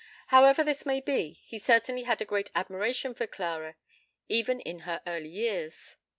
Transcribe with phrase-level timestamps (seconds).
[0.29, 3.75] However this may be, he certainly had a great admiration for Clara
[4.29, 5.97] even in her early years.